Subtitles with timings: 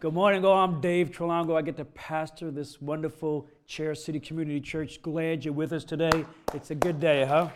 [0.00, 0.44] Good morning.
[0.44, 1.56] Oh, I'm Dave Trelongo.
[1.56, 5.02] I get to pastor this wonderful Chair City Community Church.
[5.02, 6.24] Glad you're with us today.
[6.54, 7.48] It's a good day, huh?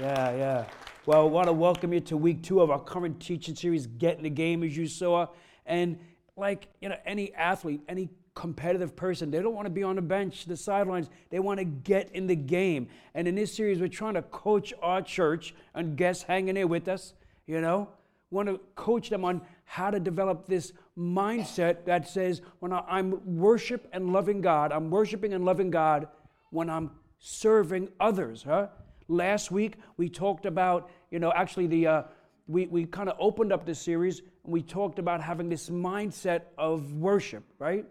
[0.00, 0.64] Yeah, yeah.
[1.06, 4.16] Well, I want to welcome you to week two of our current teaching series, Get
[4.16, 5.28] in the Game, as you saw.
[5.64, 6.00] And
[6.36, 10.02] like, you know, any athlete, any competitive person, they don't want to be on the
[10.02, 11.08] bench, the sidelines.
[11.30, 12.88] They want to get in the game.
[13.14, 16.88] And in this series, we're trying to coach our church and guests hanging there with
[16.88, 17.14] us,
[17.46, 17.90] you know,
[18.32, 23.88] want to coach them on how to develop this mindset that says, when I'm worship
[23.92, 26.08] and loving God, I'm worshiping and loving God
[26.50, 28.42] when I'm serving others.
[28.42, 28.68] Huh?
[29.08, 32.02] Last week we talked about, you know, actually the uh,
[32.46, 36.42] we we kind of opened up this series and we talked about having this mindset
[36.58, 37.86] of worship, right?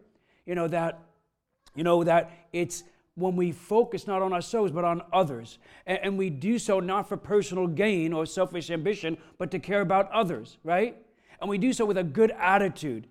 [0.45, 0.99] You know that,
[1.75, 2.83] you know that it's
[3.15, 5.59] when we focus not on ourselves but on others.
[5.85, 9.81] And, and, we do so not for personal gain or selfish ambition, but to care
[9.81, 10.97] about others, right?
[11.41, 13.07] And we do so with a good attitude.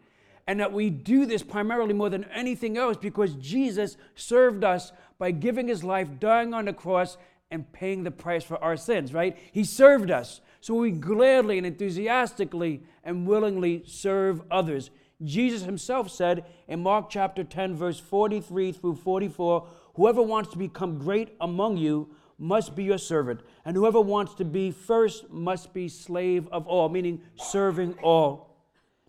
[0.47, 5.31] And that we do this primarily more than anything else because Jesus served us by
[5.31, 7.19] giving his life, dying on the cross,
[7.51, 9.37] and paying the price for our sins, right?
[9.53, 10.41] He served us.
[10.61, 14.91] So we gladly and enthusiastically and willingly serve others.
[15.23, 20.99] Jesus himself said in Mark chapter 10, verse 43 through 44 Whoever wants to become
[20.99, 22.09] great among you
[22.39, 26.89] must be your servant, and whoever wants to be first must be slave of all,
[26.89, 28.57] meaning serving all.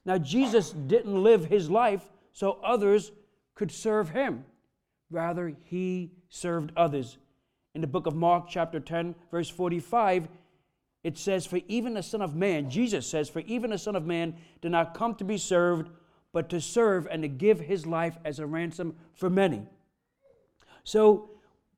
[0.05, 2.02] Now, Jesus didn't live his life
[2.33, 3.11] so others
[3.53, 4.45] could serve him.
[5.11, 7.17] Rather, he served others.
[7.75, 10.27] In the book of Mark, chapter 10, verse 45,
[11.03, 14.05] it says, For even the Son of Man, Jesus says, For even the Son of
[14.05, 15.89] Man did not come to be served,
[16.33, 19.64] but to serve and to give his life as a ransom for many.
[20.83, 21.30] So,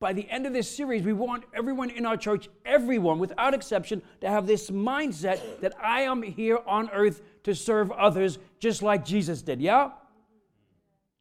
[0.02, 4.02] by the end of this series, we want everyone in our church, everyone without exception,
[4.20, 9.06] to have this mindset that I am here on earth to serve others just like
[9.06, 9.62] Jesus did.
[9.62, 9.92] Yeah?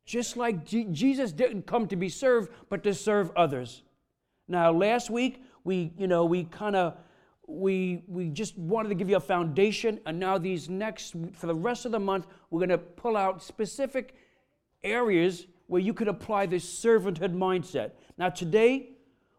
[0.07, 3.83] Just like G- Jesus didn't come to be served, but to serve others.
[4.49, 6.97] Now, last week, we, you know, we kind of
[7.47, 11.55] we we just wanted to give you a foundation and now these next for the
[11.55, 14.15] rest of the month we're going to pull out specific
[14.85, 17.93] areas where you can apply this servanthood mindset.
[18.21, 18.91] Now, today,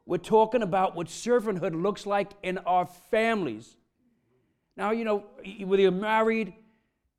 [0.08, 3.78] we're talking about what servanthood looks like in our families.
[4.76, 5.24] Now, you know,
[5.64, 6.56] whether you're married,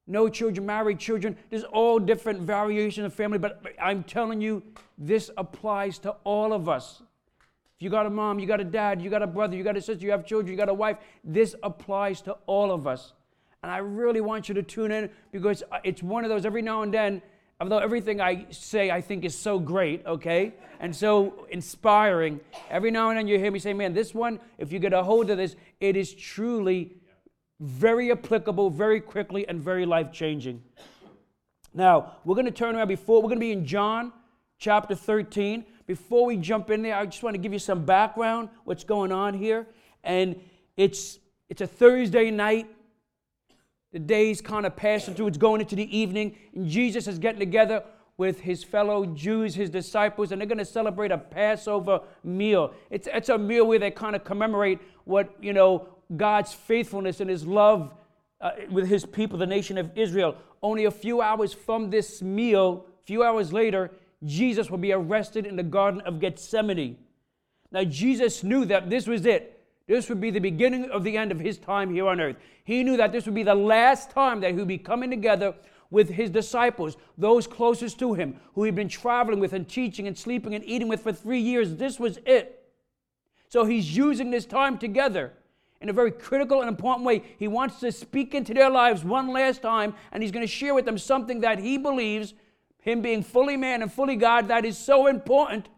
[0.09, 4.61] no children, married children, there's all different variations of family, but I'm telling you,
[4.99, 7.01] this applies to all of us.
[7.77, 9.77] If you got a mom, you got a dad, you got a brother, you got
[9.77, 13.13] a sister, you have children, you got a wife, this applies to all of us.
[13.63, 16.63] And I really want you to tune in because uh, it's one of those every
[16.63, 17.23] now and then
[17.63, 23.11] although everything I say I think is so great, okay, and so inspiring, every now
[23.11, 25.37] and then you hear me say, man, this one, if you get a hold of
[25.37, 26.97] this, it is truly
[27.61, 30.61] very applicable, very quickly, and very life changing.
[31.73, 34.13] Now, we're going to turn around before, we're going to be in John
[34.59, 35.65] chapter 13.
[35.87, 39.13] Before we jump in there, I just want to give you some background, what's going
[39.13, 39.69] on here.
[40.03, 40.35] And
[40.77, 42.69] it's, it's a Thursday night
[43.93, 47.39] the day's kind of passing through, it's going into the evening, and Jesus is getting
[47.39, 47.85] together
[48.17, 52.73] with his fellow Jews, his disciples, and they're going to celebrate a Passover meal.
[52.91, 57.29] It's, it's a meal where they kind of commemorate what, you know, God's faithfulness and
[57.29, 57.93] his love
[58.41, 60.37] uh, with his people, the nation of Israel.
[60.63, 63.91] Only a few hours from this meal, a few hours later,
[64.25, 66.99] Jesus will be arrested in the Garden of Gethsemane.
[67.73, 69.62] Now, Jesus knew that this was it.
[69.93, 72.37] This would be the beginning of the end of his time here on earth.
[72.65, 75.55] He knew that this would be the last time that he would be coming together
[75.91, 80.17] with his disciples, those closest to him, who he'd been traveling with and teaching and
[80.17, 81.77] sleeping and eating with for three years.
[81.77, 82.73] This was it.
[83.51, 85.35] So he's using this time together
[85.83, 87.23] in a very critical and important way.
[87.39, 90.73] He wants to speak into their lives one last time, and he's going to share
[90.75, 92.33] with them something that he believes,
[92.81, 95.69] him being fully man and fully God, that is so important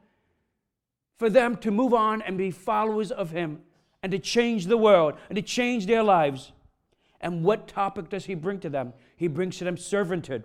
[1.18, 3.60] for them to move on and be followers of him
[4.04, 6.52] and to change the world and to change their lives.
[7.22, 8.92] And what topic does he bring to them?
[9.16, 10.44] He brings to them servanthood.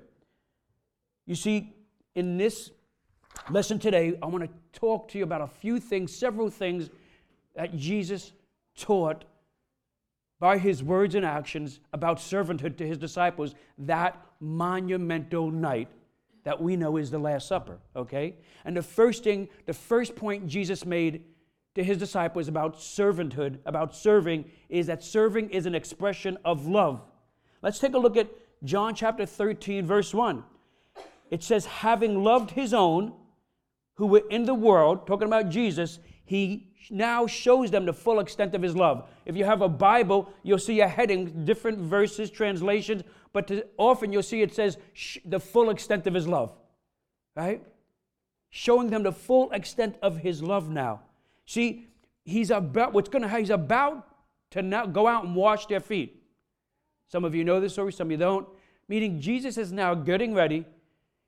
[1.25, 1.73] You see,
[2.15, 2.71] in this
[3.49, 6.89] lesson today, I want to talk to you about a few things, several things
[7.53, 8.31] that Jesus
[8.77, 9.25] taught
[10.39, 15.89] by his words and actions about servanthood to his disciples that monumental night
[16.45, 18.35] that we know is the Last Supper, okay?
[18.63, 21.25] And the first thing, the first point Jesus made
[21.75, 27.01] to his disciples about servanthood, about serving, is that serving is an expression of love.
[27.61, 28.29] Let's take a look at
[28.63, 30.43] John chapter 13, verse 1.
[31.29, 33.13] It says, having loved his own
[33.95, 38.55] who were in the world, talking about Jesus, he now shows them the full extent
[38.55, 39.07] of his love.
[39.25, 44.11] If you have a Bible, you'll see a heading, different verses, translations, but to, often
[44.11, 44.77] you'll see it says
[45.25, 46.55] the full extent of his love,
[47.35, 47.61] right?
[48.49, 51.01] Showing them the full extent of his love now.
[51.49, 51.87] See,
[52.25, 54.07] he's about what's going to he's about
[54.51, 56.21] to now go out and wash their feet.
[57.07, 58.47] Some of you know this story, some of you don't.
[58.87, 60.63] Meaning Jesus is now getting ready.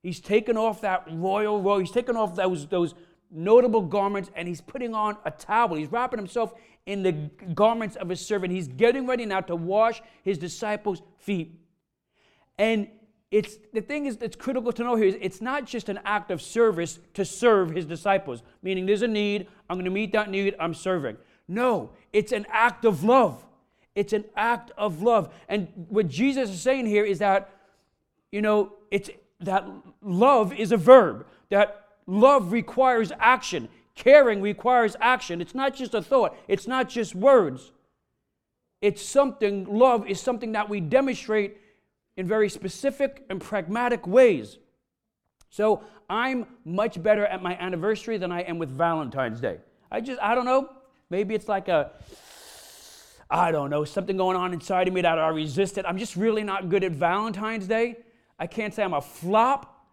[0.04, 1.80] He's taken off that royal robe.
[1.80, 2.94] He's taken off those, those
[3.32, 5.74] notable garments and he's putting on a towel.
[5.74, 6.54] He's wrapping himself
[6.86, 7.14] in the
[7.56, 8.54] garments of a servant.
[8.54, 11.60] He's getting ready now to wash his disciples' feet.
[12.60, 12.90] And
[13.32, 16.32] it's the thing is that's critical to know here is it's not just an act
[16.32, 20.30] of service to serve his disciples, meaning there's a need, I'm going to meet that
[20.30, 21.18] need, I'm serving.
[21.48, 23.44] No, it's an act of love.
[23.96, 25.34] It's an act of love.
[25.48, 27.50] And what Jesus is saying here is that,
[28.32, 29.66] you know, it's that
[30.02, 33.70] love is a verb, that love requires action.
[33.96, 35.42] Caring requires action.
[35.42, 37.72] It's not just a thought, it's not just words.
[38.82, 41.61] It's something, love is something that we demonstrate
[42.18, 44.58] in very specific and pragmatic ways.
[45.50, 49.60] So I'm much better at my anniversary than I am with Valentine's Day.
[49.92, 50.70] I just, I don't know.
[51.10, 51.92] Maybe it's like a,
[53.30, 55.86] I don't know, something going on inside of me that I resist it.
[55.86, 57.98] I'm just really not good at Valentine's Day.
[58.40, 59.88] I can't say I'm a flop.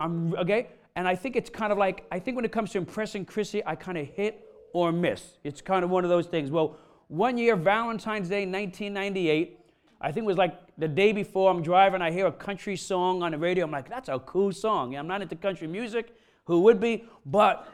[0.00, 0.68] I'm, okay?
[0.96, 3.62] And I think it's kind of like, I think when it comes to impressing Chrissy,
[3.64, 5.38] I kind of hit or miss.
[5.44, 6.50] It's kind of one of those things.
[6.50, 6.76] Well,
[7.08, 9.58] one year, Valentine's Day, 1998,
[10.00, 13.24] I think it was like the day before, I'm driving, I hear a country song
[13.24, 13.64] on the radio.
[13.64, 14.96] I'm like, that's a cool song.
[14.96, 16.14] I'm not into country music.
[16.44, 17.04] Who would be?
[17.26, 17.68] But,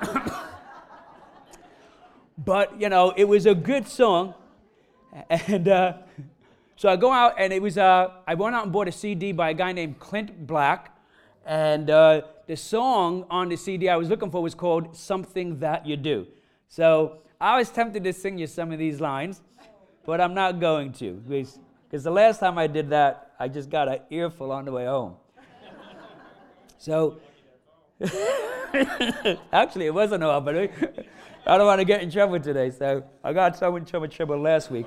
[2.38, 4.34] but, you know, it was a good song.
[5.30, 5.94] And uh,
[6.76, 9.32] so I go out, and it was, uh, I went out and bought a CD
[9.32, 10.96] by a guy named Clint Black.
[11.44, 15.86] And uh, the song on the CD I was looking for was called Something That
[15.86, 16.26] You Do.
[16.68, 19.42] So I was tempted to sing you some of these lines,
[20.06, 21.12] but I'm not going to.
[21.12, 21.58] Because
[21.90, 25.16] the last time I did that, I just got an earful on the way home.
[26.78, 27.18] So,
[29.52, 30.56] actually, it wasn't all, but
[31.46, 32.70] I don't want to get in trouble today.
[32.70, 34.86] So I got so much trouble last week.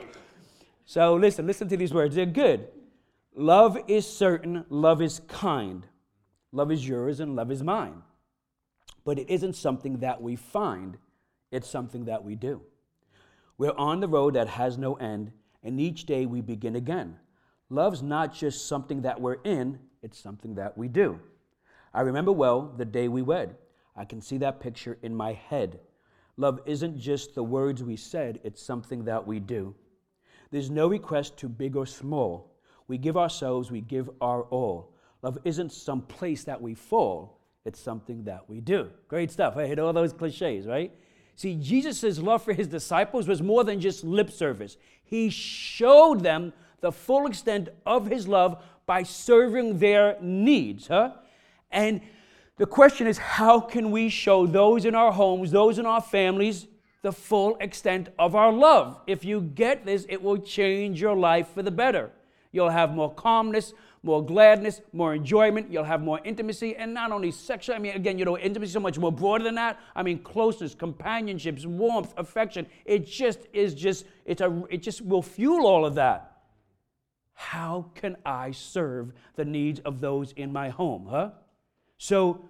[0.85, 2.15] So listen, listen to these words.
[2.15, 2.67] They're good.
[3.35, 5.85] Love is certain, love is kind.
[6.51, 8.01] Love is yours and love is mine.
[9.05, 10.97] But it isn't something that we find,
[11.51, 12.61] it's something that we do.
[13.57, 15.31] We're on the road that has no end,
[15.63, 17.17] and each day we begin again.
[17.69, 21.19] Love's not just something that we're in, it's something that we do.
[21.93, 23.55] I remember well the day we wed.
[23.95, 25.79] I can see that picture in my head.
[26.37, 29.75] Love isn't just the words we said, it's something that we do.
[30.51, 32.55] There's no request too big or small.
[32.87, 34.95] We give ourselves, we give our all.
[35.21, 38.89] Love isn't some place that we fall, it's something that we do.
[39.09, 39.57] Great stuff.
[39.57, 40.93] I hit all those cliches, right?
[41.39, 44.75] See, Jesus' love for his disciples was more than just lip service.
[45.05, 46.51] He showed them
[46.81, 51.11] the full extent of his love by serving their needs, huh?
[51.71, 52.01] And
[52.57, 56.67] the question is, how can we show those in our homes, those in our families,
[57.03, 58.99] the full extent of our love?
[59.07, 62.11] If you get this, it will change your life for the better.
[62.51, 65.71] You'll have more calmness, more gladness, more enjoyment.
[65.71, 67.75] You'll have more intimacy, and not only sexual.
[67.75, 69.79] I mean, again, you know, intimacy is so much more broader than that.
[69.95, 72.65] I mean, closeness, companionships, warmth, affection.
[72.85, 76.37] It just is just it's a it just will fuel all of that.
[77.33, 81.31] How can I serve the needs of those in my home, huh?
[81.97, 82.45] So,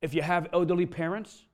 [0.00, 1.44] if you have elderly parents,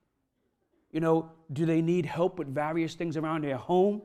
[0.91, 4.03] you know, do they need help with various things around their home?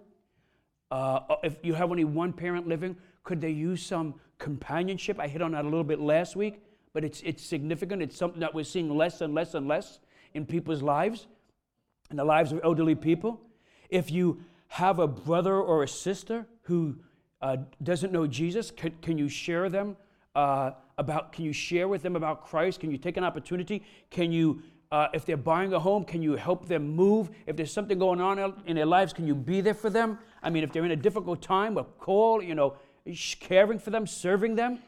[0.89, 5.19] Uh, if you have only one parent living, could they use some companionship?
[5.19, 6.61] I hit on that a little bit last week,
[6.93, 8.01] but it's, it's significant.
[8.01, 9.99] It's something that we're seeing less and less and less
[10.33, 11.27] in people's lives,
[12.09, 13.41] in the lives of elderly people.
[13.89, 16.97] If you have a brother or a sister who
[17.41, 19.97] uh, doesn't know Jesus, can, can you share them
[20.35, 21.31] uh, about?
[21.31, 22.79] Can you share with them about Christ?
[22.79, 23.83] Can you take an opportunity?
[24.09, 24.61] Can you
[24.91, 27.29] uh, if they're buying a home, can you help them move?
[27.45, 30.17] If there's something going on in their lives, can you be there for them?
[30.41, 32.75] I mean, if they're in a difficult time, a call, you know,
[33.39, 34.79] caring for them, serving them.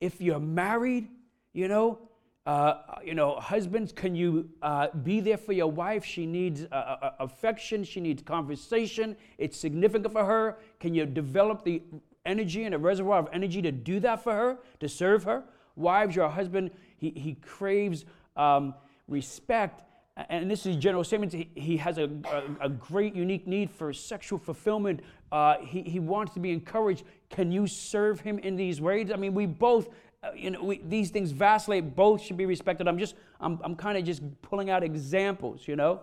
[0.00, 1.08] If you're married,
[1.52, 1.98] you know,
[2.46, 6.04] uh, you know, husbands, can you uh, be there for your wife?
[6.04, 7.84] She needs uh, uh, uh, affection.
[7.84, 9.16] She needs conversation.
[9.38, 10.58] It's significant for her.
[10.78, 11.82] Can you develop the
[12.26, 15.44] energy and a reservoir of energy to do that for her, to serve her?
[15.74, 18.04] Wives, your husband, he, he craves
[18.36, 18.74] um,
[19.08, 19.82] respect
[20.16, 24.38] and this is general statement, he has a, a, a, great, unique need for sexual
[24.38, 25.00] fulfillment.
[25.32, 27.04] Uh, he, he wants to be encouraged.
[27.30, 29.10] Can you serve him in these ways?
[29.10, 29.88] I mean, we both,
[30.22, 31.96] uh, you know, we, these things vacillate.
[31.96, 32.86] Both should be respected.
[32.86, 36.00] I'm just, I'm, I'm kind of just pulling out examples, you know,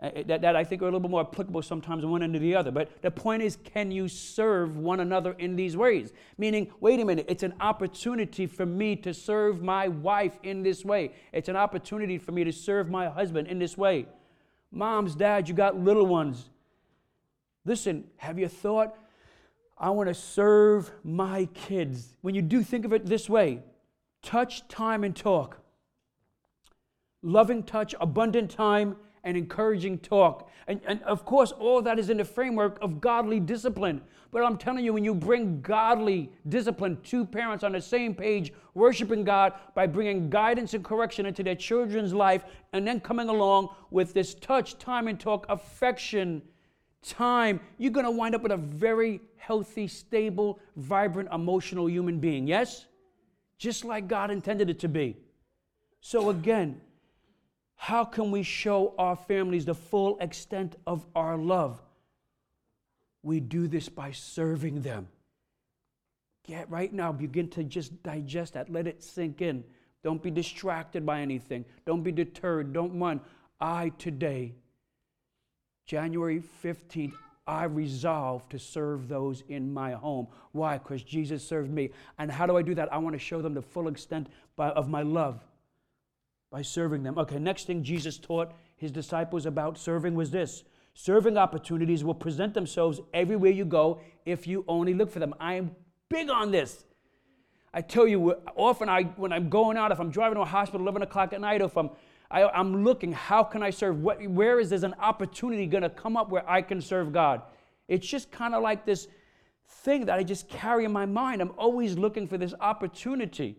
[0.00, 2.38] uh, that, that I think are a little bit more applicable sometimes one end to
[2.38, 2.70] the other.
[2.70, 6.12] But the point is, can you serve one another in these ways?
[6.36, 10.84] Meaning, wait a minute, it's an opportunity for me to serve my wife in this
[10.84, 11.12] way.
[11.32, 14.06] It's an opportunity for me to serve my husband in this way.
[14.70, 16.50] Moms, dads, you got little ones.
[17.64, 18.96] Listen, have you thought
[19.78, 22.16] I want to serve my kids.
[22.22, 23.62] When you do think of it this way
[24.22, 25.58] touch, time, and talk.
[27.22, 28.96] Loving touch, abundant time,
[29.26, 30.48] and encouraging talk.
[30.68, 34.00] And, and of course, all that is in the framework of godly discipline.
[34.30, 38.52] But I'm telling you, when you bring godly discipline, two parents on the same page,
[38.74, 43.74] worshiping God by bringing guidance and correction into their children's life, and then coming along
[43.90, 46.40] with this touch, time, and talk, affection,
[47.02, 52.46] time, you're going to wind up with a very healthy, stable, vibrant, emotional human being.
[52.46, 52.86] Yes?
[53.58, 55.16] Just like God intended it to be.
[56.00, 56.80] So, again,
[57.76, 61.80] how can we show our families the full extent of our love?
[63.22, 65.08] We do this by serving them.
[66.46, 68.70] Get right now, begin to just digest that.
[68.70, 69.64] Let it sink in.
[70.02, 71.64] Don't be distracted by anything.
[71.84, 72.72] Don't be deterred.
[72.72, 73.20] Don't run.
[73.60, 74.54] I today
[75.86, 77.14] January 15th,
[77.46, 80.26] I resolve to serve those in my home.
[80.52, 80.78] Why?
[80.78, 81.90] Because Jesus served me.
[82.18, 82.92] And how do I do that?
[82.92, 84.28] I want to show them the full extent
[84.58, 85.44] of my love
[86.56, 87.18] by serving them.
[87.18, 92.54] Okay, next thing Jesus taught his disciples about serving was this serving opportunities will present
[92.54, 95.34] themselves everywhere you go if you only look for them.
[95.38, 95.72] I am
[96.08, 96.86] big on this.
[97.74, 100.80] I tell you, often I, when I'm going out, if I'm driving to a hospital
[100.80, 101.90] 11 o'clock at night, if I'm
[102.30, 104.00] I, am looking, how can I serve?
[104.00, 107.42] What, where is there an opportunity going to come up where I can serve God?
[107.86, 109.08] It's just kind of like this
[109.68, 111.42] thing that I just carry in my mind.
[111.42, 113.58] I'm always looking for this opportunity.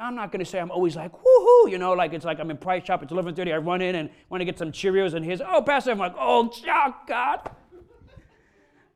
[0.00, 2.50] I'm not going to say I'm always like, woohoo, you know, like it's like I'm
[2.50, 5.24] in Price Shop, it's 11.30, I run in and want to get some Cheerios, and
[5.24, 6.50] here's, oh, Pastor, I'm like, oh,
[7.06, 7.50] God.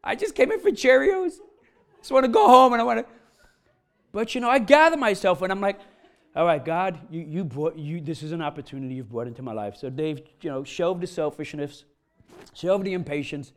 [0.03, 1.35] I just came in for Cheerios.
[1.99, 3.13] Just want to go home and I want to.
[4.13, 5.81] But, you know, I gather myself and I'm like,
[6.37, 9.53] all right, God, you, you brought, you, this is an opportunity you've brought into my
[9.53, 9.77] life.
[9.77, 11.85] So, Dave, you know, shelve the selfishness,
[12.53, 13.53] shelve the impatience.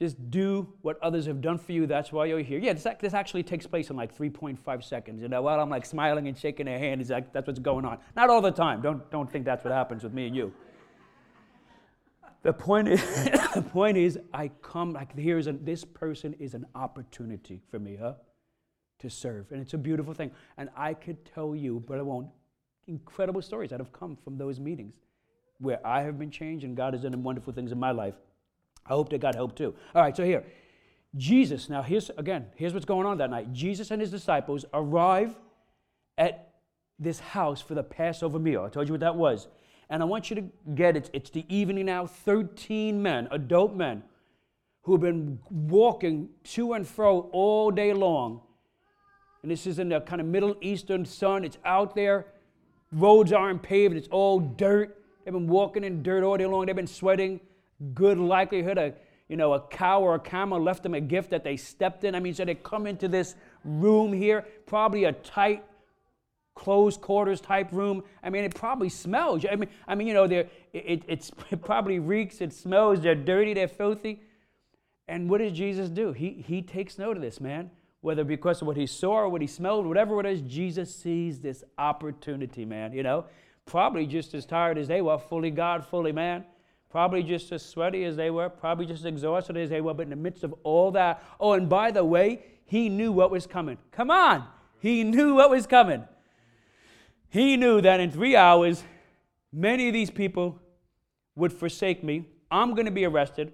[0.00, 1.86] Just do what others have done for you.
[1.86, 2.58] That's why you're here.
[2.58, 5.20] Yeah, this, this actually takes place in like 3.5 seconds.
[5.20, 7.84] You know, while I'm like smiling and shaking their hand, is like, that's what's going
[7.84, 7.98] on.
[8.16, 8.80] Not all the time.
[8.80, 10.52] Don't, don't think that's what happens with me and you.
[12.42, 13.02] The point is,
[13.54, 17.96] the point is, I come like here's a, this person is an opportunity for me,
[18.00, 18.14] huh?
[19.00, 19.50] to serve.
[19.50, 20.30] And it's a beautiful thing.
[20.56, 22.28] And I could tell you, but I won't,
[22.86, 24.94] incredible stories that have come from those meetings
[25.58, 28.14] where I have been changed and God has done wonderful things in my life.
[28.90, 29.74] I hope that God helped too.
[29.94, 30.44] All right, so here,
[31.16, 33.52] Jesus, now here's again, here's what's going on that night.
[33.52, 35.38] Jesus and his disciples arrive
[36.18, 36.52] at
[36.98, 38.64] this house for the Passover meal.
[38.64, 39.48] I told you what that was.
[39.88, 41.10] And I want you to get it.
[41.12, 42.06] It's the evening now.
[42.06, 44.02] 13 men, adult men,
[44.82, 48.42] who have been walking to and fro all day long
[49.42, 51.44] and this is in the kind of Middle Eastern sun.
[51.44, 52.26] It's out there.
[52.92, 55.02] Roads aren't paved, it's all dirt.
[55.24, 56.66] They've been walking in dirt all day long.
[56.66, 57.40] They've been sweating.
[57.94, 58.94] Good likelihood a
[59.28, 62.14] you know a cow or a camel left them a gift that they stepped in.
[62.14, 63.34] I mean, so they come into this
[63.64, 65.64] room here, probably a tight,
[66.54, 68.02] closed quarters type room.
[68.22, 69.44] I mean, it probably smells.
[69.50, 72.40] I mean, I mean, you know, it, it, it probably reeks.
[72.40, 73.00] It smells.
[73.00, 73.54] They're dirty.
[73.54, 74.22] They're filthy.
[75.08, 76.12] And what does Jesus do?
[76.12, 77.70] He he takes note of this, man
[78.00, 81.40] whether because of what he saw or what he smelled, whatever it is, Jesus sees
[81.40, 82.92] this opportunity, man.
[82.92, 83.26] You know,
[83.66, 86.44] probably just as tired as they were, fully God, fully man.
[86.90, 90.02] Probably just as sweaty as they were, probably just as exhausted as they were, but
[90.02, 93.46] in the midst of all that, oh, and by the way, he knew what was
[93.46, 93.78] coming.
[93.92, 94.44] Come on,
[94.80, 96.04] he knew what was coming.
[97.28, 98.82] He knew that in three hours,
[99.52, 100.58] many of these people
[101.36, 102.26] would forsake me.
[102.50, 103.52] I'm going to be arrested.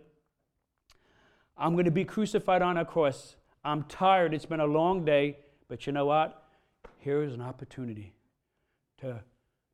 [1.58, 3.36] I'm going to be crucified on a cross.
[3.64, 4.32] I'm tired.
[4.32, 5.38] It's been a long day.
[5.68, 6.42] But you know what?
[6.98, 8.14] Here is an opportunity
[9.00, 9.20] to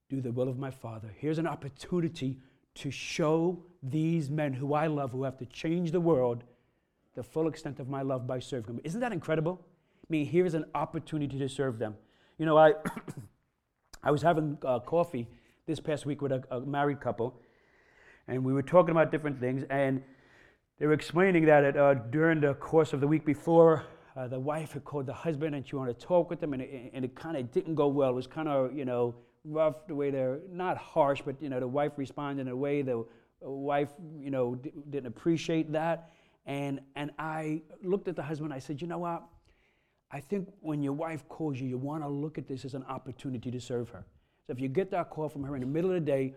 [0.08, 1.14] do the will of my Father.
[1.16, 2.38] Here's an opportunity
[2.74, 6.44] to show these men who I love, who have to change the world,
[7.14, 8.80] the full extent of my love by serving them.
[8.84, 9.60] Isn't that incredible?
[9.62, 11.94] I mean, here's an opportunity to serve them.
[12.38, 12.72] You know, I,
[14.02, 15.28] I was having uh, coffee
[15.66, 17.40] this past week with a, a married couple,
[18.28, 20.02] and we were talking about different things, and
[20.78, 23.84] they were explaining that it, uh, during the course of the week before,
[24.16, 26.62] uh, the wife had called the husband and she wanted to talk with him, and
[26.62, 28.10] it, and it kind of didn't go well.
[28.10, 29.14] It was kind of, you know,
[29.44, 32.82] rough the way they're not harsh, but, you know, the wife responded in a way
[32.82, 33.04] the
[33.40, 36.10] wife, you know, d- didn't appreciate that.
[36.46, 39.24] And, and I looked at the husband, I said, you know what?
[40.10, 42.84] I think when your wife calls you, you want to look at this as an
[42.84, 44.04] opportunity to serve her.
[44.46, 46.34] So if you get that call from her in the middle of the day,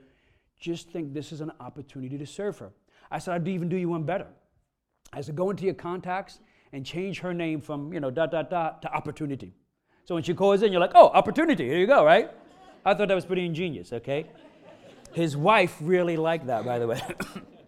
[0.60, 2.72] just think this is an opportunity to serve her.
[3.12, 4.28] I said, I'd even do you one better.
[5.12, 6.40] I said, go into your contacts
[6.72, 9.54] and change her name from, you know, dot, dot, dot to opportunity.
[10.06, 12.32] So when she calls in, you're like, oh, opportunity, here you go, right?
[12.86, 14.28] I thought that was pretty ingenious, okay?
[15.14, 17.02] His wife really liked that, by the way.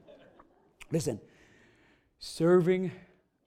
[0.91, 1.19] Listen,
[2.19, 2.91] serving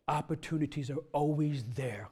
[0.09, 2.09] opportunities are always there.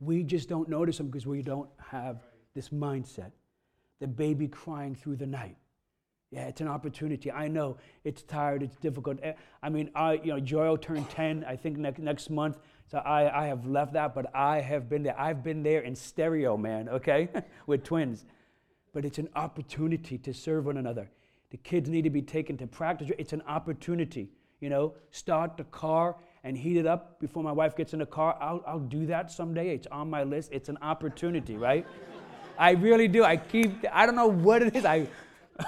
[0.00, 2.22] We just don't notice them because we don't have
[2.54, 3.32] this mindset.
[4.00, 5.56] The baby crying through the night.
[6.30, 7.32] Yeah, it's an opportunity.
[7.32, 9.18] I know it's tired, it's difficult.
[9.22, 12.58] Eh, I mean, I, you know, Joy turned 10, I think, next, next month.
[12.86, 15.18] So I, I have left that, but I have been there.
[15.18, 17.28] I've been there in stereo, man, okay,
[17.66, 18.24] with twins.
[18.92, 21.10] But it's an opportunity to serve one another.
[21.50, 23.10] The kids need to be taken to practice.
[23.18, 24.30] It's an opportunity.
[24.60, 28.06] You know, start the car and heat it up before my wife gets in the
[28.06, 28.36] car.
[28.40, 29.74] I'll, I'll do that someday.
[29.74, 30.50] It's on my list.
[30.52, 31.86] It's an opportunity, right?
[32.58, 33.24] I really do.
[33.24, 34.84] I keep, I don't know what it is.
[34.84, 35.06] I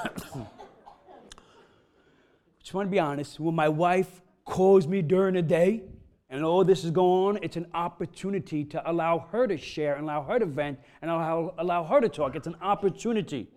[2.60, 3.38] just want to be honest.
[3.38, 5.82] When my wife calls me during the day
[6.30, 10.04] and all this is going on, it's an opportunity to allow her to share and
[10.04, 12.36] allow her to vent and allow, allow her to talk.
[12.36, 13.48] It's an opportunity.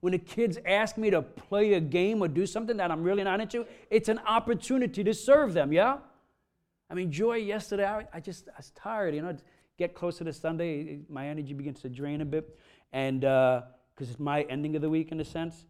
[0.00, 3.24] When the kids ask me to play a game or do something that I'm really
[3.24, 5.98] not into, it's an opportunity to serve them, yeah?
[6.88, 9.36] I mean, Joy, yesterday, I, I just, I was tired, you know.
[9.78, 12.56] Get closer to Sunday, my energy begins to drain a bit.
[12.92, 13.64] And because
[14.08, 15.64] uh, it's my ending of the week in a sense.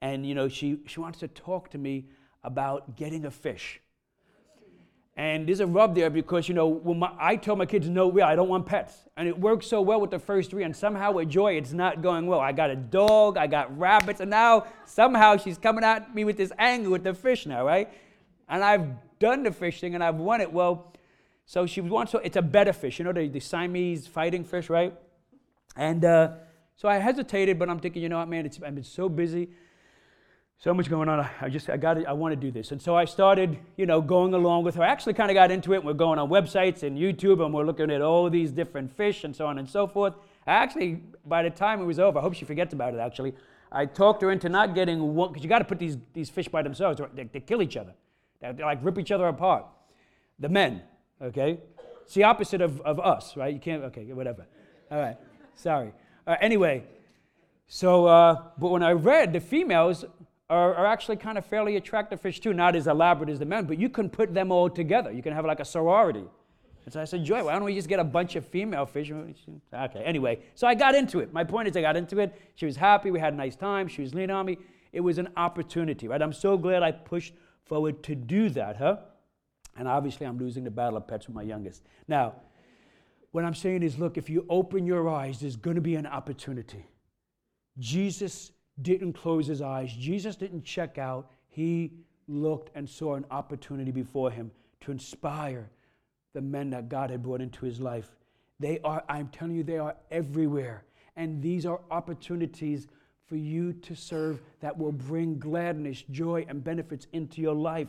[0.00, 2.06] And, you know, she, she wants to talk to me
[2.44, 3.80] about getting a fish.
[5.18, 8.08] And there's a rub there because, you know, when my, I tell my kids, no,
[8.08, 8.94] real, I don't want pets.
[9.16, 12.02] And it works so well with the first three, and somehow with Joy, it's not
[12.02, 12.38] going well.
[12.38, 16.36] I got a dog, I got rabbits, and now somehow she's coming at me with
[16.36, 17.92] this anger with the fish now, right?
[18.48, 18.86] And I've
[19.18, 20.52] done the fish thing and I've won it.
[20.52, 20.94] Well,
[21.46, 24.70] so she wants to, it's a betta fish, you know, the, the Siamese fighting fish,
[24.70, 24.94] right?
[25.74, 26.34] And uh,
[26.76, 29.48] so I hesitated, but I'm thinking, you know what, man, it's, I've been so busy
[30.58, 31.28] so much going on.
[31.40, 32.72] I just, I got I want to do this.
[32.72, 34.82] And so I started, you know, going along with her.
[34.82, 35.84] I actually kind of got into it.
[35.84, 39.34] We're going on websites and YouTube and we're looking at all these different fish and
[39.34, 40.14] so on and so forth.
[40.46, 43.34] I actually, by the time it was over, I hope she forgets about it actually.
[43.70, 46.48] I talked her into not getting one, because you got to put these, these fish
[46.48, 47.00] by themselves.
[47.14, 47.94] They, they kill each other.
[48.40, 49.64] They, they like rip each other apart.
[50.40, 50.82] The men,
[51.22, 51.60] okay?
[52.02, 53.52] It's the opposite of, of us, right?
[53.52, 54.46] You can't, okay, whatever.
[54.90, 55.16] All right,
[55.54, 55.92] sorry.
[56.26, 56.84] Uh, anyway,
[57.66, 60.06] so, uh, but when I read the females,
[60.50, 63.64] are, are actually kind of fairly attractive fish too, not as elaborate as the men,
[63.66, 65.12] but you can put them all together.
[65.12, 66.24] You can have like a sorority.
[66.84, 69.12] And so I said, Joy, why don't we just get a bunch of female fish?
[69.12, 71.34] Okay, anyway, so I got into it.
[71.34, 72.34] My point is, I got into it.
[72.54, 73.10] She was happy.
[73.10, 73.88] We had a nice time.
[73.88, 74.56] She was leaning on me.
[74.92, 76.22] It was an opportunity, right?
[76.22, 77.34] I'm so glad I pushed
[77.66, 78.96] forward to do that, huh?
[79.76, 81.82] And obviously, I'm losing the battle of pets with my youngest.
[82.08, 82.36] Now,
[83.32, 86.06] what I'm saying is, look, if you open your eyes, there's going to be an
[86.06, 86.86] opportunity.
[87.78, 88.50] Jesus
[88.82, 89.92] didn't close his eyes.
[89.92, 91.30] Jesus didn't check out.
[91.48, 91.92] He
[92.28, 95.70] looked and saw an opportunity before him to inspire
[96.34, 98.10] the men that God had brought into his life.
[98.60, 100.84] They are, I'm telling you, they are everywhere.
[101.16, 102.86] And these are opportunities
[103.26, 107.88] for you to serve that will bring gladness, joy, and benefits into your life.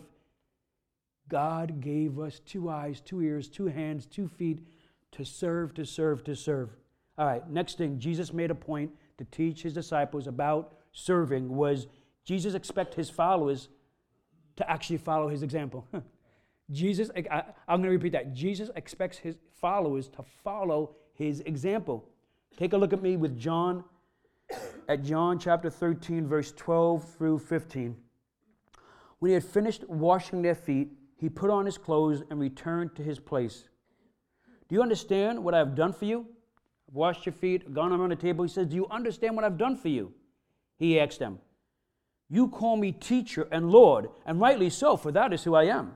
[1.30, 4.66] God gave us two eyes, two ears, two hands, two feet
[5.12, 6.70] to serve, to serve, to serve.
[7.18, 11.88] All right, next thing, Jesus made a point to teach his disciples about serving was
[12.26, 13.70] Jesus expect his followers
[14.56, 15.88] to actually follow his example.
[16.72, 18.34] Jesus, I, I'm going to repeat that.
[18.34, 22.08] Jesus expects his followers to follow his example.
[22.58, 23.84] Take a look at me with John,
[24.88, 27.96] at John chapter 13, verse 12 through 15.
[29.20, 33.04] When he had finished washing their feet, he put on his clothes and returned to
[33.04, 33.66] his place.
[34.68, 36.28] Do you understand what I've done for you?
[36.88, 38.44] I've washed your feet, gone around the table.
[38.44, 40.14] He says, Do you understand what I've done for you?
[40.80, 41.40] He asked them,
[42.30, 45.96] You call me teacher and Lord, and rightly so, for that is who I am.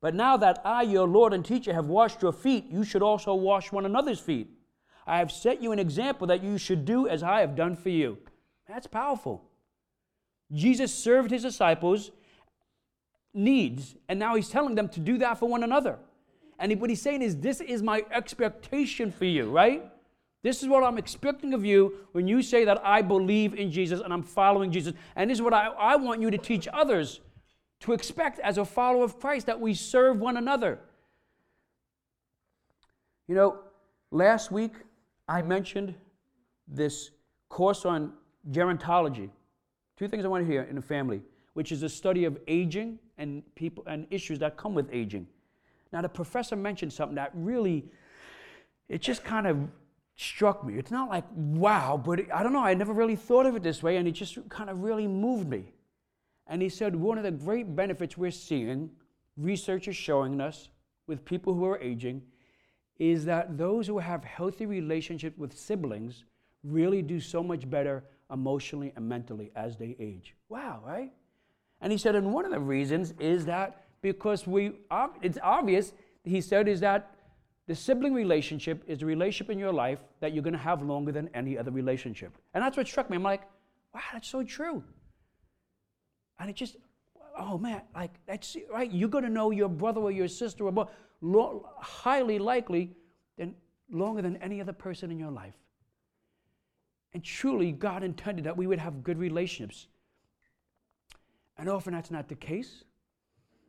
[0.00, 3.34] But now that I, your Lord and teacher, have washed your feet, you should also
[3.34, 4.48] wash one another's feet.
[5.06, 7.88] I have set you an example that you should do as I have done for
[7.88, 8.18] you.
[8.68, 9.44] That's powerful.
[10.52, 12.10] Jesus served his disciples'
[13.32, 15.98] needs, and now he's telling them to do that for one another.
[16.58, 19.84] And what he's saying is, This is my expectation for you, right?
[20.42, 24.00] This is what I'm expecting of you when you say that I believe in Jesus
[24.00, 24.94] and I'm following Jesus.
[25.16, 27.20] And this is what I, I want you to teach others
[27.80, 30.78] to expect as a follower of Christ that we serve one another.
[33.26, 33.58] You know,
[34.10, 34.72] last week
[35.28, 35.94] I mentioned
[36.66, 37.10] this
[37.48, 38.12] course on
[38.50, 39.30] gerontology.
[39.96, 41.20] Two things I want to hear in the family,
[41.54, 45.26] which is a study of aging and people and issues that come with aging.
[45.92, 47.84] Now the professor mentioned something that really
[48.88, 49.68] it just kind of
[50.20, 50.74] struck me.
[50.74, 53.84] It's not like, wow, but I don't know, I never really thought of it this
[53.84, 55.72] way, and it just kind of really moved me.
[56.48, 58.90] And he said, one of the great benefits we're seeing,
[59.36, 60.70] research is showing us
[61.06, 62.22] with people who are aging,
[62.98, 66.24] is that those who have healthy relationships with siblings
[66.64, 68.02] really do so much better
[68.32, 70.34] emotionally and mentally as they age.
[70.48, 71.12] Wow, right?
[71.80, 74.72] And he said, and one of the reasons is that because we,
[75.22, 75.92] it's obvious,
[76.24, 77.14] he said, is that
[77.68, 81.12] the sibling relationship is the relationship in your life that you're going to have longer
[81.12, 82.32] than any other relationship.
[82.54, 83.16] And that's what struck me.
[83.16, 83.42] I'm like,
[83.94, 84.82] wow, that's so true.
[86.40, 86.76] And it just,
[87.38, 88.90] oh man, like that's right.
[88.90, 90.88] You're going to know your brother or your sister or
[91.20, 92.96] more, highly likely
[93.36, 93.54] than
[93.90, 95.54] longer than any other person in your life.
[97.12, 99.88] And truly, God intended that we would have good relationships.
[101.58, 102.84] And often that's not the case.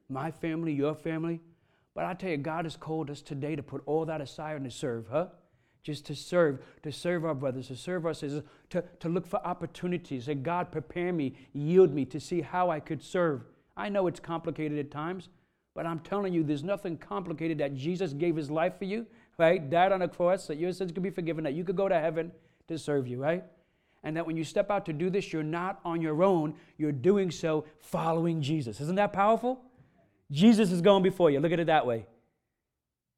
[0.07, 1.41] My family, your family.
[1.99, 4.63] But I tell you, God has called us today to put all that aside and
[4.63, 5.25] to serve, huh?
[5.83, 9.45] Just to serve, to serve our brothers, to serve our sisters, to, to look for
[9.45, 10.29] opportunities.
[10.29, 13.43] And God, prepare me, yield me to see how I could serve.
[13.75, 15.27] I know it's complicated at times,
[15.75, 19.05] but I'm telling you, there's nothing complicated that Jesus gave his life for you,
[19.37, 19.69] right?
[19.69, 21.99] Died on a cross that your sins could be forgiven, that you could go to
[21.99, 22.31] heaven
[22.69, 23.43] to serve you, right?
[24.05, 26.55] And that when you step out to do this, you're not on your own.
[26.77, 28.79] You're doing so following Jesus.
[28.79, 29.65] Isn't that powerful?
[30.31, 31.39] Jesus is going before you.
[31.39, 32.05] Look at it that way.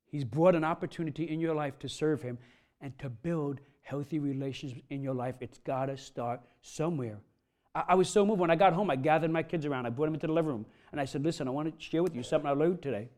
[0.05, 2.37] He's brought an opportunity in your life to serve Him
[2.81, 5.35] and to build healthy relationships in your life.
[5.39, 7.19] It's got to start somewhere.
[7.73, 8.39] I, I, was so moved.
[8.39, 9.85] When I got home, I gathered my kids around.
[9.85, 10.65] I brought them into the living room.
[10.91, 13.09] And I said, Listen, I want to share with you something I learned today.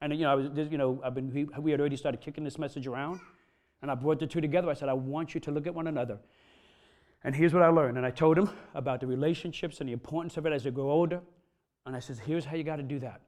[0.00, 2.44] And, you know, I was, you know I've been, we, we had already started kicking
[2.44, 3.20] this message around.
[3.82, 4.70] And I brought the two together.
[4.70, 6.18] I said, I want you to look at one another.
[7.24, 7.96] And here's what I learned.
[7.96, 10.90] And I told him about the relationships and the importance of it as they grow
[10.90, 11.20] older.
[11.86, 13.20] And I said, here's how you got to do that.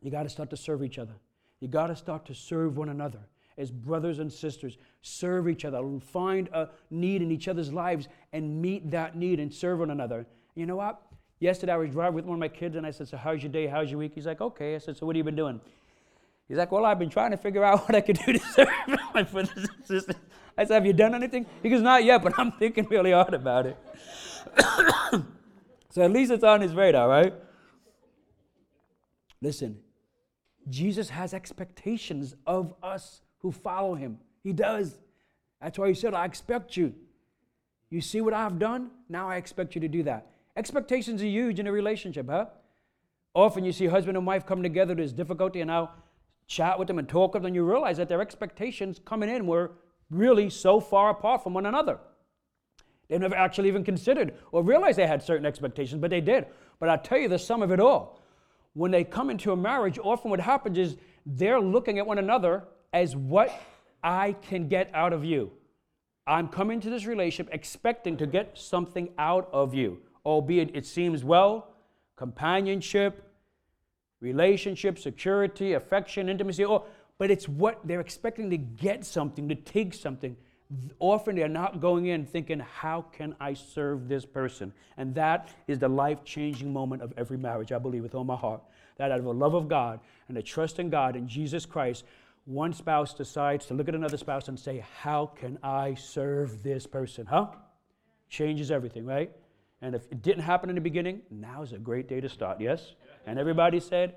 [0.00, 1.14] You got to start to serve each other.
[1.60, 3.20] You got to start to serve one another
[3.58, 4.78] as brothers and sisters.
[5.02, 5.80] Serve each other.
[6.00, 10.26] Find a need in each other's lives and meet that need and serve one another.
[10.54, 11.00] You know what?
[11.38, 13.50] Yesterday I was driving with one of my kids and I said, So, how's your
[13.50, 13.66] day?
[13.66, 14.12] How's your week?
[14.14, 14.74] He's like, Okay.
[14.74, 15.60] I said, So, what have you been doing?
[16.48, 18.68] He's like, Well, I've been trying to figure out what I could do to serve
[19.14, 20.16] my brothers and sisters.
[20.56, 21.46] I said, Have you done anything?
[21.62, 23.76] He goes, Not yet, but I'm thinking really hard about it.
[25.90, 27.34] so, at least it's on his radar, right?
[29.42, 29.80] Listen,
[30.68, 34.18] Jesus has expectations of us who follow him.
[34.42, 34.98] He does.
[35.60, 36.94] That's why he said, I expect you.
[37.90, 38.90] You see what I've done?
[39.08, 40.28] Now I expect you to do that.
[40.56, 42.46] Expectations are huge in a relationship, huh?
[43.34, 45.90] Often you see husband and wife come together, there's difficulty, and now
[46.46, 49.46] chat with them and talk with them, and you realize that their expectations coming in
[49.46, 49.72] were
[50.10, 51.98] really so far apart from one another.
[53.08, 56.46] They never actually even considered or realized they had certain expectations, but they did.
[56.78, 58.21] But I tell you the sum of it all.
[58.74, 62.64] When they come into a marriage, often what happens is they're looking at one another
[62.92, 63.52] as what
[64.02, 65.52] I can get out of you.
[66.26, 71.24] I'm coming to this relationship expecting to get something out of you, albeit it seems
[71.24, 71.74] well,
[72.16, 73.28] companionship,
[74.20, 76.84] relationship, security, affection, intimacy, or,
[77.18, 80.36] but it's what they're expecting to get something, to take something.
[80.98, 84.72] Often they're not going in thinking, How can I serve this person?
[84.96, 88.36] And that is the life changing moment of every marriage, I believe, with all my
[88.36, 88.62] heart.
[88.96, 92.04] That out of the love of God and the trust in God and Jesus Christ,
[92.44, 96.86] one spouse decides to look at another spouse and say, How can I serve this
[96.86, 97.26] person?
[97.26, 97.48] Huh?
[98.28, 99.30] Changes everything, right?
[99.82, 102.94] And if it didn't happen in the beginning, now's a great day to start, yes?
[103.26, 104.14] And everybody said,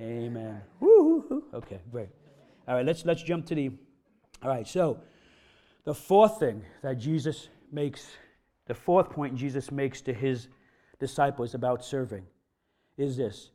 [0.00, 0.60] Amen.
[0.80, 1.44] Woo-hoo-hoo.
[1.54, 2.08] Okay, great.
[2.66, 3.70] All right, let's let's jump to the
[4.44, 5.00] all right, so
[5.84, 8.10] the fourth thing that Jesus makes,
[8.66, 10.48] the fourth point Jesus makes to his
[10.98, 12.24] disciples about serving
[12.96, 13.50] is this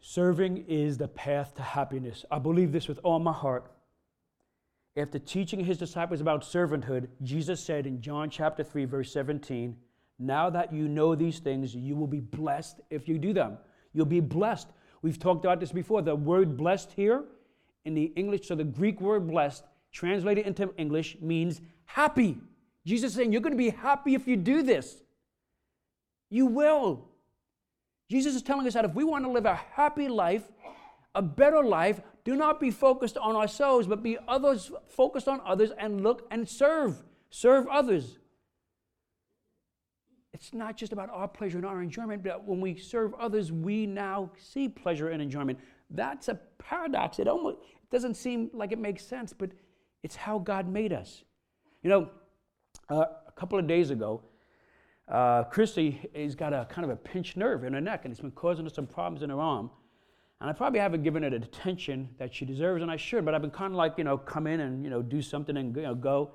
[0.00, 2.24] Serving is the path to happiness.
[2.30, 3.70] I believe this with all my heart.
[4.96, 9.76] After teaching his disciples about servanthood, Jesus said in John chapter 3, verse 17,
[10.18, 13.58] Now that you know these things, you will be blessed if you do them.
[13.92, 14.68] You'll be blessed.
[15.02, 16.02] We've talked about this before.
[16.02, 17.24] The word blessed here
[17.84, 22.38] in the English, so the Greek word blessed, translated into English, means happy.
[22.86, 25.02] Jesus is saying, You're going to be happy if you do this.
[26.30, 27.08] You will.
[28.10, 30.44] Jesus is telling us that if we want to live a happy life,
[31.14, 35.70] a better life, do not be focused on ourselves, but be others focused on others
[35.78, 37.02] and look and serve.
[37.30, 38.18] Serve others.
[40.32, 43.86] It's not just about our pleasure and our enjoyment, but when we serve others, we
[43.86, 45.58] now see pleasure and enjoyment.
[45.90, 47.18] That's a paradox.
[47.18, 49.50] It almost it doesn't seem like it makes sense, but
[50.02, 51.24] it's how God made us.
[51.82, 52.10] You know,
[52.90, 54.22] uh, a couple of days ago,
[55.08, 58.20] uh, Christy has got a kind of a pinched nerve in her neck, and it's
[58.20, 59.70] been causing her some problems in her arm.
[60.40, 63.34] And I probably haven't given it the attention that she deserves, and I should, but
[63.34, 65.74] I've been kind of like, you know, come in and, you know, do something and
[65.74, 66.34] you know, go.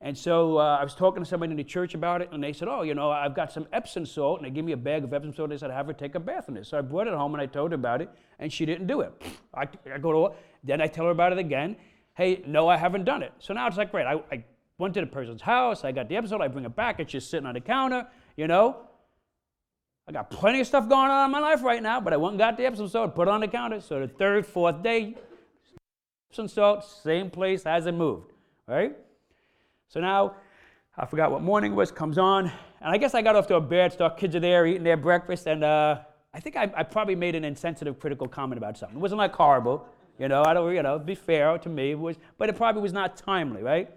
[0.00, 2.52] And so uh, I was talking to somebody in the church about it, and they
[2.52, 4.38] said, Oh, you know, I've got some Epsom salt.
[4.38, 5.48] And they gave me a bag of Epsom salt.
[5.48, 6.66] They said, Have her take a bath in it.
[6.66, 9.00] So I brought it home and I told her about it, and she didn't do
[9.00, 9.12] it.
[9.54, 11.76] I, I go to, then I tell her about it again.
[12.16, 13.32] Hey, no, I haven't done it.
[13.38, 14.06] So now it's like, great.
[14.06, 14.44] I, I
[14.78, 15.84] went to the person's house.
[15.84, 16.42] I got the Epsom salt.
[16.42, 17.00] I bring it back.
[17.00, 18.76] It's just sitting on the counter, you know.
[20.06, 22.32] I got plenty of stuff going on in my life right now, but I went
[22.32, 23.80] and got the Epsom salt, put it on the counter.
[23.80, 25.16] So the third, fourth day,
[26.30, 28.32] Epsom salt, same place, hasn't moved,
[28.66, 28.94] right?
[29.88, 30.34] So now,
[30.96, 32.52] I forgot what morning was, comes on, and
[32.92, 34.18] I guess I got off to a bad start.
[34.18, 36.00] Kids are there eating their breakfast, and uh,
[36.34, 38.98] I think I, I, probably made an insensitive, critical comment about something.
[38.98, 39.86] It wasn't like horrible,
[40.18, 40.42] you know.
[40.44, 43.62] I don't, you know, be fair to me, was, but it probably was not timely,
[43.62, 43.90] right?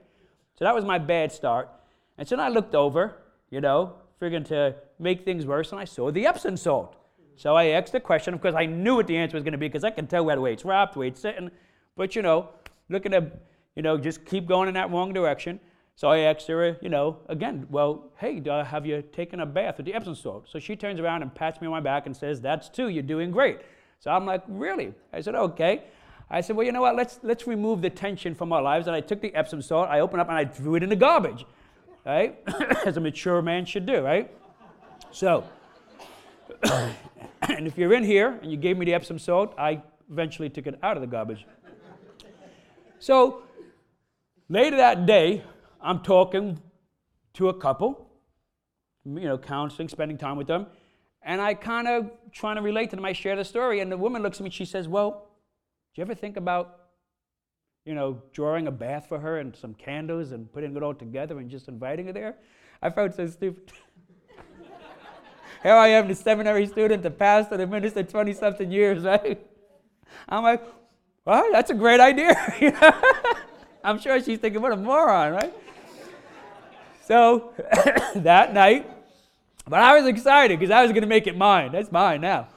[0.58, 1.70] So that was my bad start.
[2.18, 3.16] And so then I looked over,
[3.50, 6.96] you know, figuring to make things worse, and I saw the Epsom salt.
[7.36, 9.68] So I asked the question, because I knew what the answer was going to be,
[9.68, 11.52] because I can tell way it's wrapped, way it's sitting.
[11.96, 12.50] But, you know,
[12.90, 13.32] looking to,
[13.76, 15.60] you know, just keep going in that wrong direction.
[15.96, 19.86] So I asked her, you know, again, well, hey, have you taken a bath with
[19.86, 20.48] the Epsom salt?
[20.50, 23.04] So she turns around and pats me on my back and says, that's two, you're
[23.04, 23.60] doing great.
[24.00, 24.94] So I'm like, really?
[25.14, 25.84] I said, okay.
[26.30, 28.88] I said, well, you know what, let's, let's remove the tension from our lives.
[28.88, 30.96] And I took the Epsom salt, I opened up and I threw it in the
[30.96, 31.46] garbage,
[32.06, 32.38] right?
[32.86, 34.30] As a mature man should do, right?
[35.12, 35.46] So,
[36.64, 40.68] and if you're in here and you gave me the Epsom salt, I eventually took
[40.68, 41.46] it out of the garbage.
[43.00, 43.44] So,
[44.50, 45.44] later that day,
[45.82, 46.60] I'm talking
[47.36, 48.10] to a couple,
[49.06, 50.66] you know, counseling, spending time with them,
[51.22, 53.06] and I kind of trying to relate to them.
[53.06, 54.50] I share the story, and the woman looks at me.
[54.50, 55.27] She says, "Well,
[55.98, 56.80] you ever think about,
[57.86, 61.40] you know, drawing a bath for her and some candles and putting it all together
[61.40, 62.36] and just inviting her there?"
[62.82, 63.72] I felt so stupid.
[65.64, 69.46] Here I am, the seminary student, the pastor, the minister, 20 something years, right?
[70.30, 70.64] I'm like,
[71.26, 72.36] well, that's a great idea.
[73.84, 75.54] I'm sure she's thinking, what a moron, right?
[77.06, 77.54] So
[78.16, 78.90] that night,
[79.68, 81.72] but I was excited because I was going to make it mine.
[81.72, 82.50] That's mine now.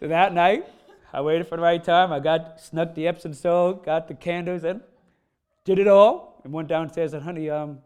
[0.00, 0.66] So that night,
[1.12, 2.12] I waited for the right time.
[2.12, 4.80] I got snuck the Epsom salt, got the candles, and
[5.64, 6.40] did it all.
[6.44, 7.78] And went downstairs and, honey, um,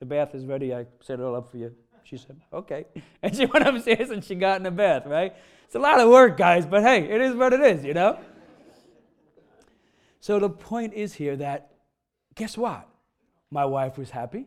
[0.00, 0.74] the bath is ready.
[0.74, 1.74] I set it all up for you.
[2.02, 2.86] She said, okay.
[3.22, 5.34] And she went upstairs and she got in the bath, right?
[5.64, 8.18] It's a lot of work, guys, but hey, it is what it is, you know?
[10.20, 11.72] So the point is here that,
[12.34, 12.88] guess what?
[13.50, 14.46] My wife was happy.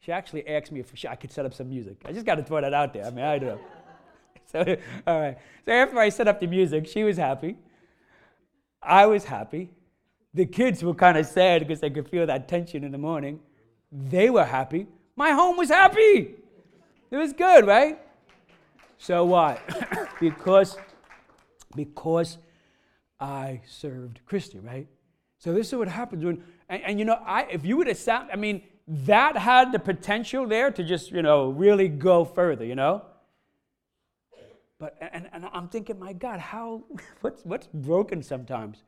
[0.00, 2.02] She actually asked me if she, I could set up some music.
[2.04, 3.04] I just got to throw that out there.
[3.04, 3.60] I mean, I don't know.
[4.50, 4.58] So,
[5.06, 5.38] all right.
[5.64, 7.56] So after I set up the music, she was happy.
[8.82, 9.70] I was happy.
[10.32, 13.40] The kids were kind of sad because they could feel that tension in the morning.
[13.90, 14.86] They were happy.
[15.16, 16.34] My home was happy.
[17.10, 17.98] It was good, right?
[18.98, 19.60] So what?
[20.20, 20.76] because
[21.74, 22.38] because
[23.18, 24.86] I served Christy, right?
[25.38, 27.96] So this is what happens when and, and you know, I if you would have
[27.96, 32.64] sat, I mean, that had the potential there to just, you know, really go further,
[32.64, 33.02] you know?
[34.80, 36.82] But and, and I'm thinking, my God, how
[37.20, 38.82] what's what's broken sometimes?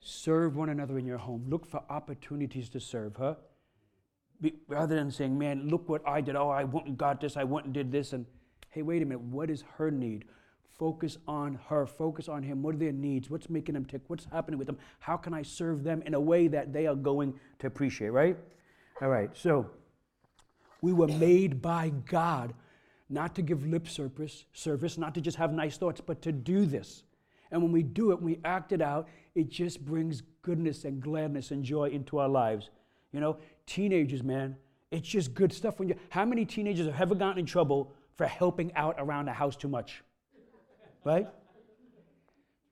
[0.00, 1.46] Serve one another in your home.
[1.48, 3.36] Look for opportunities to serve, huh?
[4.68, 6.36] rather than saying, man, look what I did.
[6.36, 7.36] Oh, I went and got this.
[7.36, 8.12] I went and did this.
[8.12, 8.26] And
[8.70, 9.22] hey, wait a minute.
[9.22, 10.24] What is her need?
[10.78, 11.86] Focus on her.
[11.86, 12.62] Focus on him.
[12.62, 13.30] What are their needs?
[13.30, 14.02] What's making them tick?
[14.08, 14.78] What's happening with them?
[14.98, 18.36] How can I serve them in a way that they are going to appreciate, right?
[19.00, 19.30] All right.
[19.34, 19.70] So
[20.82, 22.54] we were made by God
[23.08, 26.64] not to give lip service, service, not to just have nice thoughts, but to do
[26.64, 27.04] this.
[27.50, 31.00] And when we do it, when we act it out, it just brings goodness and
[31.00, 32.70] gladness and joy into our lives.
[33.12, 33.36] You know,
[33.66, 34.56] teenagers, man,
[34.90, 38.26] it's just good stuff when you how many teenagers have ever gotten in trouble for
[38.26, 40.02] helping out around the house too much?
[41.04, 41.28] Right?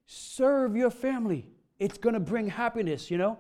[0.07, 1.49] Serve your family.
[1.79, 3.39] It's going to bring happiness, you know?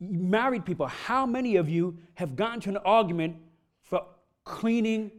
[0.00, 3.36] Married people, how many of you have gotten to an argument
[3.82, 4.04] for
[4.44, 5.10] cleaning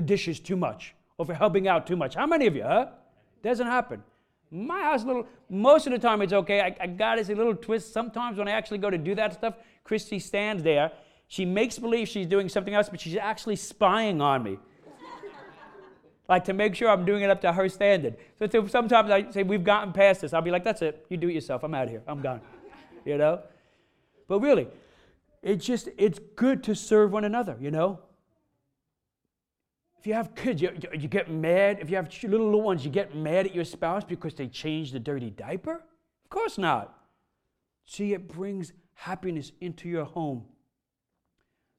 [0.00, 2.14] the dishes too much or for helping out too much?
[2.14, 2.86] How many of you, huh?
[3.42, 4.02] Doesn't happen.
[4.50, 6.60] My house, little, most of the time it's okay.
[6.60, 7.92] I, I got this little twist.
[7.92, 10.90] Sometimes when I actually go to do that stuff, Christy stands there.
[11.28, 14.58] She makes believe she's doing something else, but she's actually spying on me.
[16.28, 18.16] like to make sure I'm doing it up to her standard.
[18.38, 20.32] So sometimes I say, We've gotten past this.
[20.32, 21.06] I'll be like, That's it.
[21.10, 21.62] You do it yourself.
[21.62, 22.02] I'm out of here.
[22.08, 22.40] I'm gone.
[23.04, 23.42] you know?
[24.26, 24.66] But really,
[25.42, 28.00] it's just, it's good to serve one another, you know?
[30.00, 31.78] If you have kids, you, you get mad.
[31.82, 34.94] If you have little, little ones, you get mad at your spouse because they changed
[34.94, 35.74] the dirty diaper?
[35.74, 36.98] Of course not.
[37.84, 40.46] See, it brings happiness into your home.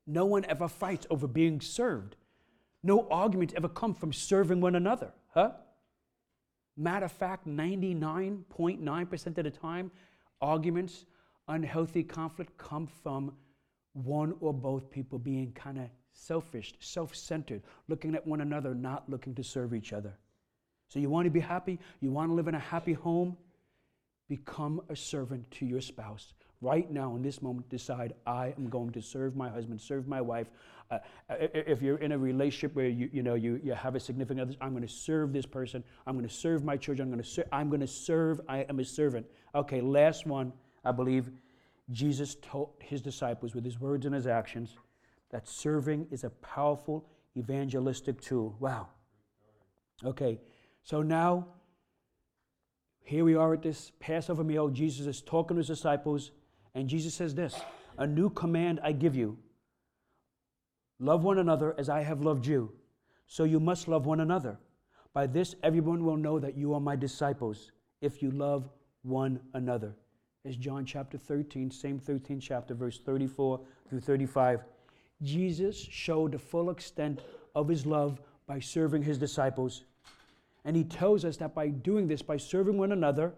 [0.05, 2.15] No one ever fights over being served.
[2.83, 5.53] No arguments ever come from serving one another, huh?
[6.77, 9.89] Matter of fact, 99.9% of the time,
[10.39, 11.05] arguments,
[11.47, 13.33] unhealthy conflict come from
[13.93, 19.09] one or both people being kind of selfish, self centered, looking at one another, not
[19.09, 20.13] looking to serve each other.
[20.87, 21.79] So, you want to be happy?
[21.99, 23.37] You want to live in a happy home?
[24.27, 26.33] Become a servant to your spouse.
[26.61, 30.21] Right now, in this moment, decide I am going to serve my husband, serve my
[30.21, 30.47] wife.
[30.91, 30.99] Uh,
[31.29, 34.55] if you're in a relationship where you, you know you, you have a significant other,
[34.61, 35.83] I'm going to serve this person.
[36.05, 37.07] I'm going to serve my children.
[37.07, 38.41] I'm going to ser- I'm going to serve.
[38.47, 39.25] I am a servant.
[39.55, 40.53] Okay, last one.
[40.83, 41.31] I believe
[41.91, 44.75] Jesus taught his disciples with his words and his actions
[45.31, 47.05] that serving is a powerful
[47.37, 48.55] evangelistic tool.
[48.59, 48.89] Wow.
[50.03, 50.39] Okay,
[50.83, 51.47] so now
[53.03, 54.69] here we are at this Passover meal.
[54.69, 56.31] Jesus is talking to his disciples,
[56.75, 57.59] and Jesus says this
[57.97, 59.37] A new command I give you
[60.99, 62.71] love one another as I have loved you.
[63.25, 64.59] So you must love one another.
[65.13, 68.69] By this, everyone will know that you are my disciples if you love
[69.01, 69.95] one another.
[70.43, 74.61] As John chapter 13, same 13 chapter, verse 34 through 35.
[75.21, 77.21] Jesus showed the full extent
[77.53, 79.83] of his love by serving his disciples.
[80.65, 83.33] And he tells us that by doing this, by serving one another,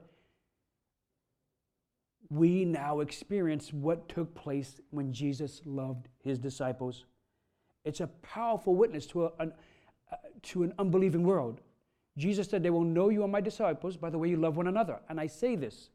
[2.29, 7.05] we now experience what took place when Jesus loved his disciples.
[7.83, 9.53] It's a powerful witness to, a, an,
[10.11, 11.59] uh, to an unbelieving world.
[12.17, 14.67] Jesus said, They will know you are my disciples by the way you love one
[14.67, 14.99] another.
[15.09, 15.89] And I say this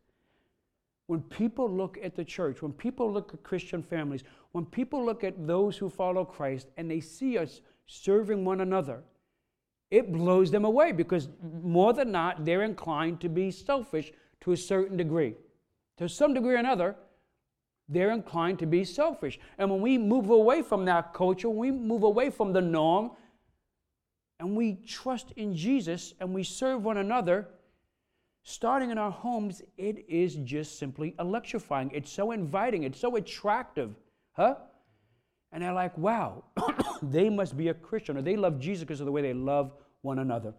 [1.09, 5.25] when people look at the church, when people look at Christian families, when people look
[5.25, 9.03] at those who follow Christ and they see us serving one another,
[9.91, 11.31] it blows them away because
[11.63, 15.35] more than not, they're inclined to be selfish to a certain degree.
[15.97, 16.95] To some degree or another,
[17.89, 19.41] they're inclined to be selfish.
[19.57, 23.13] And when we move away from that culture, when we move away from the norm,
[24.41, 27.49] and we trust in Jesus and we serve one another,
[28.43, 31.91] starting in our homes, it is just simply electrifying.
[31.93, 33.95] It's so inviting, it's so attractive,
[34.33, 34.57] huh?
[35.53, 36.45] And they're like, wow,
[37.03, 39.73] they must be a Christian, or they love Jesus because of the way they love
[40.03, 40.55] one another.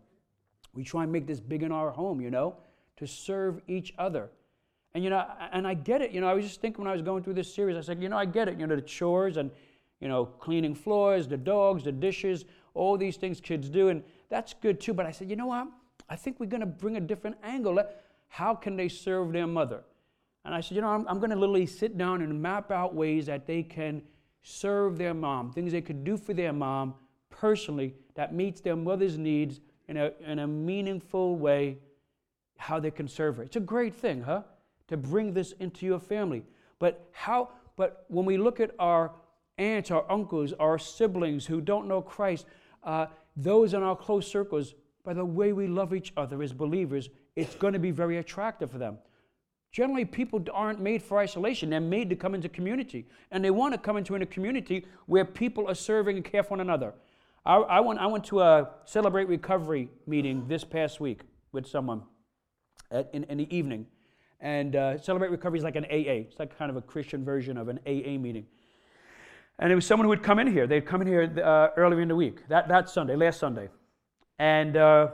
[0.74, 2.58] We try and make this big in our home, you know,
[2.98, 4.30] to serve each other.
[4.94, 6.12] And, you know, and I get it.
[6.12, 8.02] You know, I was just thinking when I was going through this series, I said,
[8.02, 8.60] you know, I get it.
[8.60, 9.52] You know, the chores and,
[10.00, 13.90] you know, cleaning floors, the dogs, the dishes, all these things kids do.
[13.90, 14.94] And that's good too.
[14.94, 15.68] But I said, you know what?
[16.10, 17.82] I think we're going to bring a different angle.
[18.28, 19.84] How can they serve their mother?
[20.46, 22.96] And I said, you know, I'm, I'm going to literally sit down and map out
[22.96, 24.02] ways that they can
[24.42, 26.96] serve their mom, things they could do for their mom
[27.30, 31.78] personally that meets their mother's needs in a, in a meaningful way,
[32.58, 33.44] how they can serve her.
[33.44, 34.44] It's a great thing, huh?
[34.88, 36.44] To bring this into your family.
[36.80, 39.12] But how, but when we look at our
[39.58, 42.46] aunts, our uncles, our siblings who don't know Christ,
[42.84, 47.10] uh, those in our close circles, by the way we love each other as believers,
[47.36, 48.98] it's going to be very attractive for them.
[49.72, 51.70] Generally, people aren't made for isolation.
[51.70, 53.06] They're made to come into community.
[53.32, 56.52] And they want to come into a community where people are serving and care for
[56.52, 56.94] one another.
[57.46, 62.04] I, I, went, I went to a Celebrate Recovery meeting this past week with someone
[62.92, 63.86] at, in, in the evening.
[64.42, 66.26] And uh, Celebrate Recovery is like an AA.
[66.28, 68.46] It's like kind of a Christian version of an AA meeting.
[69.60, 70.66] And it was someone who would come in here.
[70.66, 73.70] They'd come in here uh, earlier in the week, that, that Sunday, last Sunday.
[74.40, 75.10] And, uh,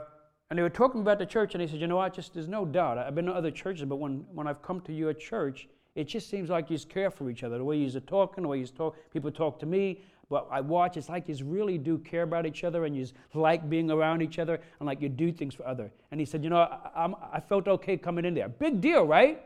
[0.48, 2.14] and they were talking about the church, and they said, You know what?
[2.14, 2.98] Just there's no doubt.
[2.98, 6.30] I've been to other churches, but when, when I've come to your church, it just
[6.30, 7.58] seems like you care for each other.
[7.58, 10.02] The way you're talking, the way you talk, people talk to me.
[10.28, 13.68] But I watch, it's like you really do care about each other, and you like
[13.68, 15.90] being around each other, and like you do things for other.
[16.10, 18.48] And he said, You know, I, I felt okay coming in there.
[18.48, 19.42] Big deal, right?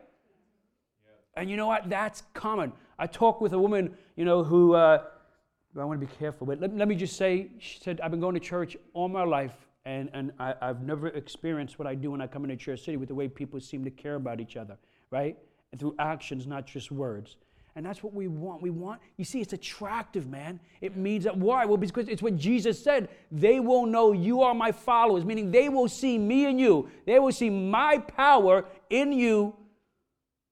[1.04, 1.40] Yeah.
[1.40, 1.88] And you know what?
[1.88, 2.72] That's common.
[2.98, 4.74] I talked with a woman, you know, who.
[4.74, 5.04] Uh,
[5.78, 8.18] I want to be careful, but let, let me just say, she said, I've been
[8.18, 12.10] going to church all my life, and, and I, have never experienced what I do
[12.10, 14.56] when I come into Church City with the way people seem to care about each
[14.56, 14.76] other,
[15.10, 15.38] right?
[15.72, 17.36] And through actions, not just words.
[17.76, 18.62] And that's what we want.
[18.62, 20.60] We want, you see, it's attractive, man.
[20.80, 21.64] It means that, why?
[21.64, 23.08] Well, because it's what Jesus said.
[23.30, 26.90] They will know you are my followers, meaning they will see me and you.
[27.06, 29.54] They will see my power in you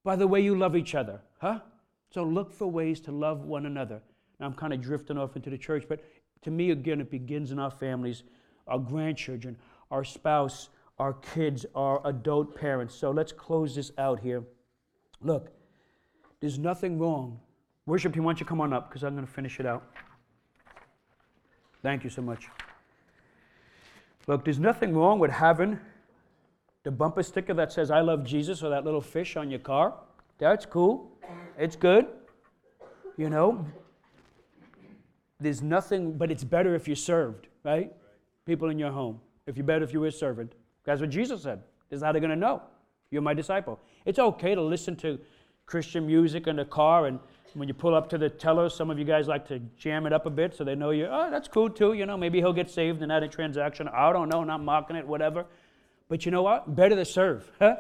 [0.04, 1.60] by the way you love each other, huh?
[2.10, 4.00] So look for ways to love one another.
[4.40, 6.02] Now, I'm kind of drifting off into the church, but
[6.42, 8.22] to me, again, it begins in our families
[8.68, 9.57] our grandchildren,
[9.90, 12.94] our spouse, our kids, our adult parents.
[12.94, 14.42] So let's close this out here.
[15.23, 15.50] Look,
[16.40, 17.40] there's nothing wrong.
[17.87, 19.85] Worship team, why don't you come on up because I'm going to finish it out.
[21.83, 22.46] Thank you so much.
[24.27, 25.81] Look, there's nothing wrong with having
[26.83, 29.94] the bumper sticker that says I love Jesus or that little fish on your car.
[30.38, 31.10] That's cool.
[31.58, 32.06] It's good.
[33.16, 33.66] You know,
[35.40, 37.92] there's nothing, but it's better if you're served, right?
[38.49, 39.21] People in your home.
[39.46, 41.63] If you're better if you were a servant, That's what Jesus said.
[41.90, 42.63] This is how they're going to know
[43.11, 43.79] you're my disciple.
[44.05, 45.19] It's okay to listen to
[45.67, 47.19] Christian music in the car, and
[47.55, 50.13] when you pull up to the teller, some of you guys like to jam it
[50.13, 51.92] up a bit so they know you, oh, that's cool too.
[51.92, 53.88] You know, maybe he'll get saved in that transaction.
[53.88, 55.46] I don't know, not mocking it, whatever.
[56.09, 56.75] But you know what?
[56.75, 57.51] Better to serve.
[57.59, 57.77] Huh?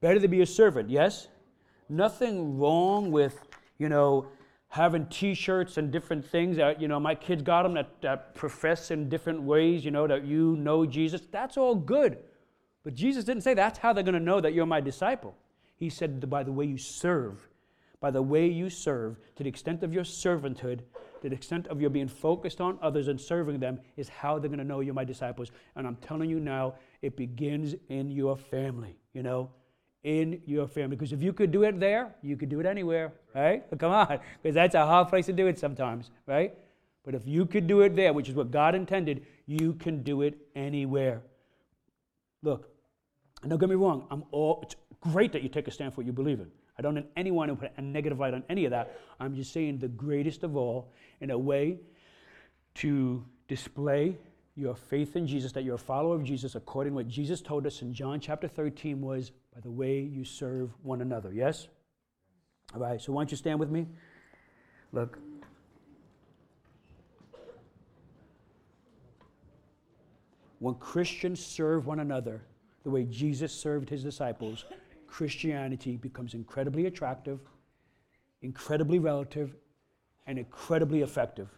[0.00, 1.28] Better to be a servant, yes?
[1.88, 3.38] Nothing wrong with,
[3.78, 4.26] you know,
[4.74, 8.90] having t-shirts and different things that you know my kids got them that, that profess
[8.90, 11.22] in different ways you know that you know jesus.
[11.30, 12.18] That's all good.
[12.82, 15.36] But jesus didn't say that's how they're going to know that you're my disciple.
[15.76, 17.48] He said by the way you serve
[18.00, 20.80] by the way you serve to the extent of your servanthood
[21.22, 24.48] to the extent of your being focused on others and serving them is how they're
[24.48, 25.52] going to know you're my disciples.
[25.76, 29.50] And i'm telling you now it begins in your family you know
[30.04, 30.96] in your family.
[30.96, 33.64] Because if you could do it there, you could do it anywhere, right?
[33.78, 36.54] Come on, because that's a hard place to do it sometimes, right?
[37.04, 40.22] But if you could do it there, which is what God intended, you can do
[40.22, 41.22] it anywhere.
[42.42, 42.68] Look,
[43.46, 46.06] don't get me wrong, I'm all, it's great that you take a stand for what
[46.06, 46.50] you believe in.
[46.78, 48.98] I don't want anyone to put a negative light on any of that.
[49.20, 51.78] I'm just saying the greatest of all in a way
[52.76, 54.16] to display
[54.56, 57.66] your faith in Jesus, that you're a follower of Jesus according to what Jesus told
[57.66, 61.32] us in John chapter 13 was by the way you serve one another.
[61.32, 61.68] Yes?
[62.74, 63.86] All right, so why don't you stand with me?
[64.92, 65.18] Look.
[70.58, 72.42] When Christians serve one another
[72.82, 74.64] the way Jesus served his disciples,
[75.06, 77.38] Christianity becomes incredibly attractive,
[78.42, 79.54] incredibly relative,
[80.26, 81.48] and incredibly effective.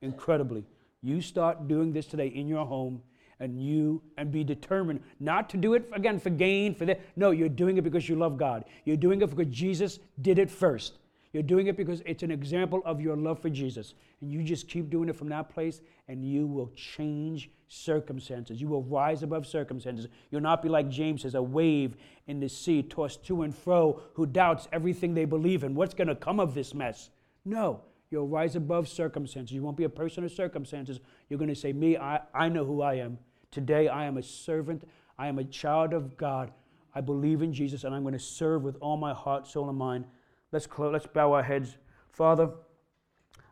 [0.00, 0.64] Incredibly.
[1.00, 3.02] You start doing this today in your home
[3.42, 7.32] and you and be determined not to do it again for gain for that no
[7.32, 8.64] you're doing it because you love god.
[8.84, 10.98] You're doing it because jesus did it first.
[11.32, 13.94] You're doing it because it's an example of your love for jesus.
[14.20, 18.60] And you just keep doing it from that place and you will change circumstances.
[18.60, 20.06] You will rise above circumstances.
[20.30, 21.96] You'll not be like james says a wave
[22.28, 25.74] in the sea tossed to and fro who doubts everything they believe in.
[25.74, 27.10] What's going to come of this mess?
[27.44, 27.80] No.
[28.12, 29.54] You'll rise above circumstances.
[29.54, 31.00] You won't be a person of circumstances.
[31.30, 33.18] You're going to say, Me, I, I know who I am.
[33.52, 34.82] Today, I am a servant.
[35.18, 36.50] I am a child of God.
[36.94, 39.78] I believe in Jesus, and I'm going to serve with all my heart, soul, and
[39.78, 40.06] mind.
[40.50, 41.76] Let's, close, let's bow our heads.
[42.10, 42.50] Father,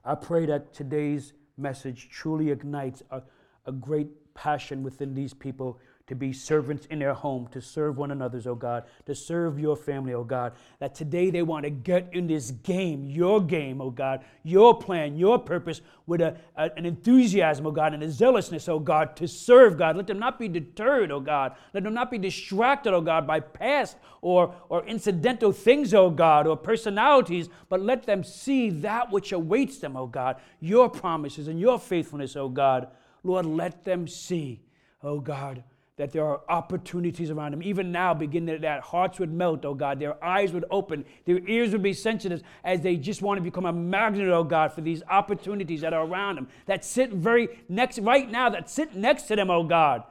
[0.04, 3.22] I pray that today's message truly ignites a,
[3.66, 5.78] a great passion within these people
[6.10, 9.76] to be servants in their home, to serve one another, oh God, to serve your
[9.76, 10.54] family, oh God.
[10.80, 15.16] That today they want to get in this game, your game, oh God, your plan,
[15.16, 19.28] your purpose, with a, a, an enthusiasm, oh God, and a zealousness, oh God, to
[19.28, 19.96] serve God.
[19.96, 21.54] Let them not be deterred, oh God.
[21.72, 26.48] Let them not be distracted, oh God, by past or, or incidental things, oh God,
[26.48, 31.60] or personalities, but let them see that which awaits them, oh God, your promises and
[31.60, 32.88] your faithfulness, oh God.
[33.22, 34.60] Lord, let them see,
[35.04, 35.62] oh God
[36.00, 37.62] that there are opportunities around them.
[37.62, 41.72] Even now, beginning that hearts would melt, oh God, their eyes would open, their ears
[41.72, 45.02] would be sensitive as they just want to become a magnet, oh God, for these
[45.10, 49.36] opportunities that are around them, that sit very next, right now, that sit next to
[49.36, 50.02] them, oh God,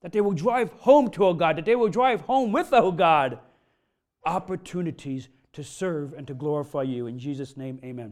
[0.00, 2.90] that they will drive home to, oh God, that they will drive home with, oh
[2.90, 3.38] God,
[4.26, 7.06] opportunities to serve and to glorify you.
[7.06, 8.10] In Jesus' name, amen.